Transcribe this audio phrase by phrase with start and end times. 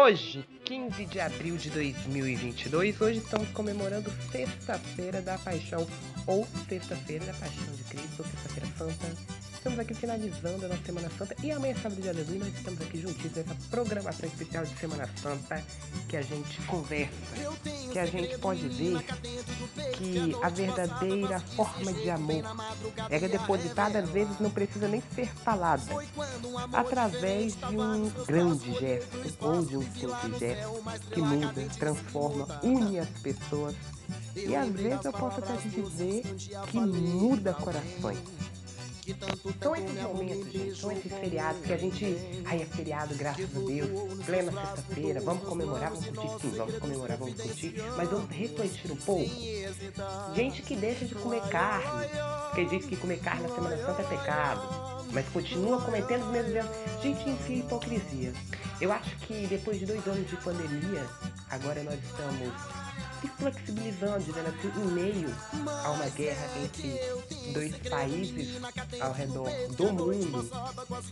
[0.00, 5.84] Hoje, 15 de abril de 2022, hoje estamos comemorando Sexta-feira da Paixão,
[6.24, 9.47] ou Sexta-feira da Paixão de Cristo, ou Sexta-feira Santa.
[9.58, 12.38] Estamos aqui finalizando a nossa Semana Santa e amanhã é sábado de aleluia.
[12.38, 15.64] Nós estamos aqui juntinhos nessa programação especial de Semana Santa
[16.08, 17.12] que a gente conversa,
[17.92, 19.02] que a gente pode ver
[19.96, 22.44] que a verdadeira forma de amor
[23.10, 25.82] é depositada, às vezes não precisa nem ser falada,
[26.72, 29.08] através de um grande gesto
[29.40, 33.74] ou de um simples gesto que muda, transforma, une as pessoas.
[34.36, 36.22] E às vezes eu posso até te dizer
[36.70, 38.18] que muda corações.
[39.62, 42.04] São esses momentos, gente, são esses feriados que a gente.
[42.44, 44.24] Ai, é feriado, graças a Deus.
[44.24, 46.40] Plena sexta-feira, vamos comemorar, vamos curtir?
[46.40, 47.74] Sim, vamos comemorar, vamos curtir.
[47.96, 49.30] Mas vamos refletir um pouco.
[50.34, 52.08] Gente que deixa de comer carne,
[52.46, 56.54] porque diz que comer carne na Semana Santa é pecado mas continua cometendo os mesmos
[56.54, 56.70] erros.
[57.02, 58.32] Gente, enfia hipocrisia.
[58.80, 61.06] Eu acho que depois de dois anos de pandemia,
[61.50, 62.52] agora nós estamos
[63.20, 65.34] se flexibilizando, dizendo que em meio
[65.84, 68.60] a uma guerra entre dois países
[69.00, 70.50] ao redor do mundo,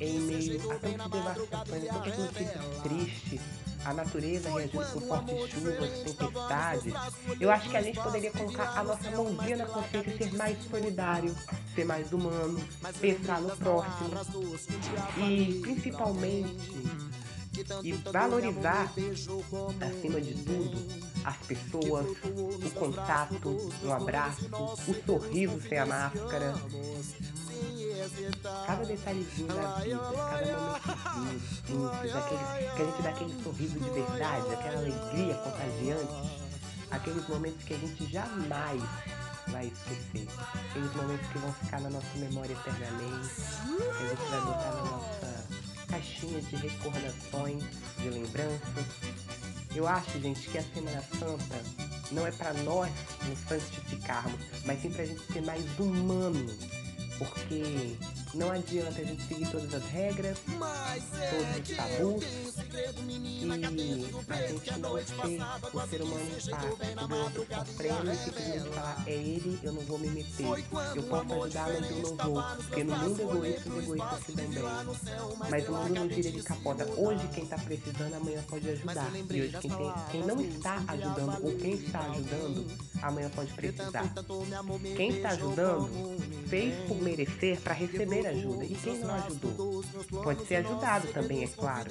[0.00, 3.40] em meio a tantas devastações, tantas notícias tristes,
[3.84, 6.94] a natureza reagindo com fortes chuvas, tempestades,
[7.38, 10.58] eu acho que a gente poderia colocar a nossa mãozinha na consciência e ser mais
[10.70, 11.36] solidário,
[11.74, 12.60] ser mais humano,
[13.00, 14.10] pensar no próximo
[15.18, 17.04] e principalmente
[17.82, 18.92] e valorizar,
[19.80, 26.54] acima de tudo, as pessoas, o contato, o abraço, o sorriso sem a máscara.
[28.66, 33.90] Cada detalhezinho da vida, cada momentozinho simples, aquele, que a gente dá aquele sorriso de
[33.90, 36.40] verdade, aquela alegria contagiante,
[36.90, 38.82] aqueles momentos que a gente jamais
[39.48, 40.28] vai esquecer.
[40.70, 44.84] Aqueles momentos que vão ficar na nossa memória eternamente, que a gente vai botar na
[44.90, 45.46] nossa
[45.88, 47.64] caixinha de recordações,
[47.98, 49.23] de lembranças.
[49.74, 51.62] Eu acho, gente, que a Semana Santa
[52.12, 52.92] não é para nós
[53.26, 56.46] nos santificarmos, mas sim para a gente ser mais humano.
[57.18, 57.96] Porque
[58.34, 62.24] não adianta a gente seguir todas as regras, todos os tabus
[63.44, 65.40] e a gente não ser
[65.72, 69.98] o ser humano empático do outro sofrendo e simplesmente falar é ele, eu não vou
[69.98, 70.46] me meter.
[70.96, 72.42] Eu posso ajudar, mas eu não vou.
[72.56, 75.50] Porque no mundo egoísta, os egoístas se dão bem.
[75.50, 76.86] Mas o mundo não gira de capota.
[76.96, 79.12] Hoje quem está precisando, amanhã pode ajudar.
[79.30, 82.66] E hoje quem, tem, quem não está ajudando ou quem está ajudando,
[83.02, 84.12] amanhã pode precisar.
[84.96, 85.88] Quem está ajudando
[86.48, 88.64] fez por merecer para receber ajuda.
[88.64, 89.84] E quem não ajudou?
[90.22, 91.90] Pode ser ajudado também, é claro.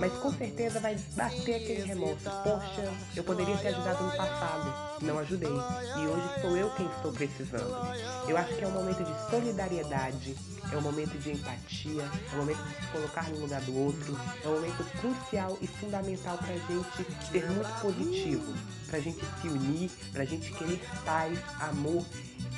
[0.00, 2.24] Mas com certeza vai bater aquele remorso.
[2.24, 5.02] Poxa, eu poderia ter ajudado no passado.
[5.02, 5.50] Não ajudei.
[5.50, 7.74] E hoje sou eu quem estou precisando.
[8.28, 10.36] Eu acho que é um momento de solidariedade,
[10.72, 14.18] é um momento de empatia, é um momento de se colocar no lugar do outro,
[14.42, 18.54] é um momento crucial e fundamental para a gente ser muito positivo,
[18.88, 22.04] para a gente se unir, para a gente querer paz, amor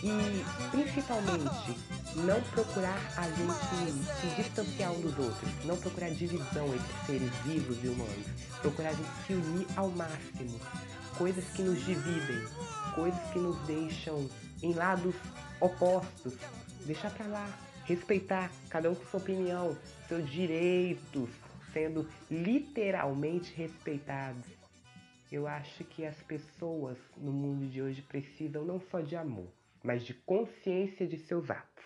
[0.03, 1.77] e principalmente
[2.17, 7.83] não procurar a gente se distanciar um dos outros, não procurar divisão entre seres vivos
[7.85, 8.27] e humanos,
[8.61, 10.59] procurar a gente se unir ao máximo.
[11.19, 12.45] Coisas que nos dividem,
[12.95, 14.29] coisas que nos deixam
[14.63, 15.15] em lados
[15.61, 16.35] opostos,
[16.85, 19.77] deixar para lá, respeitar cada um com sua opinião,
[20.09, 21.29] seus direitos
[21.77, 24.47] sendo literalmente respeitados.
[25.31, 29.49] Eu acho que as pessoas no mundo de hoje precisam não só de amor,
[29.83, 31.85] mas de consciência de seus atos.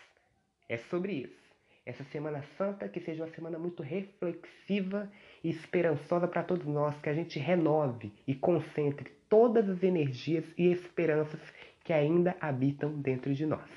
[0.71, 1.51] É sobre isso.
[1.85, 5.11] Essa Semana Santa que seja uma semana muito reflexiva
[5.43, 10.71] e esperançosa para todos nós, que a gente renove e concentre todas as energias e
[10.71, 11.41] esperanças
[11.83, 13.69] que ainda habitam dentro de nós.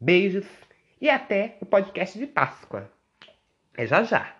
[0.00, 0.46] Beijos
[0.98, 2.90] e até o podcast de Páscoa.
[3.76, 4.39] É já já.